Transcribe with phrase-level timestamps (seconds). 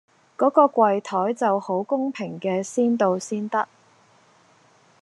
[0.35, 3.67] 嗰個櫃檯就好公平嘅先到先得